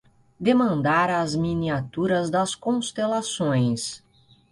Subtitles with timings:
[0.39, 4.01] Demandara as miniaturas das constelações